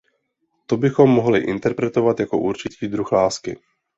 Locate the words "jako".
2.19-2.37